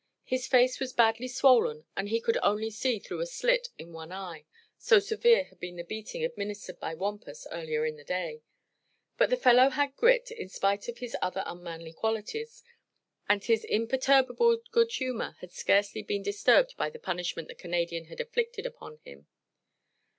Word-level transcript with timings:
His 0.23 0.47
face 0.47 0.79
was 0.79 0.93
badly 0.93 1.27
swollen 1.27 1.85
and 1.95 2.09
he 2.09 2.19
could 2.19 2.39
only 2.41 2.71
see 2.71 2.97
through 2.97 3.21
a 3.21 3.27
slit 3.27 3.67
in 3.77 3.93
one 3.93 4.11
eye, 4.11 4.45
so 4.79 4.97
severe 4.97 5.43
had 5.43 5.59
been 5.59 5.75
the 5.75 5.83
beating 5.83 6.25
administered 6.25 6.79
by 6.79 6.95
Wampus 6.95 7.45
earlier 7.51 7.85
in 7.85 7.97
the 7.97 8.03
day; 8.03 8.41
but 9.19 9.29
the 9.29 9.37
fellow 9.37 9.69
had 9.69 9.95
grit, 9.95 10.31
in 10.31 10.49
spite 10.49 10.87
of 10.87 10.97
his 10.97 11.15
other 11.21 11.43
unmanly 11.45 11.93
qualities, 11.93 12.63
and 13.29 13.43
his 13.43 13.63
imperturbable 13.63 14.63
good 14.71 14.91
humor 14.93 15.35
had 15.39 15.51
scarcely 15.51 16.01
been 16.01 16.23
disturbed 16.23 16.75
by 16.77 16.89
the 16.89 16.97
punishment 16.97 17.47
the 17.47 17.53
Canadian 17.53 18.05
had 18.05 18.19
inflicted 18.19 18.65
upon 18.65 18.97
him. 19.03 19.27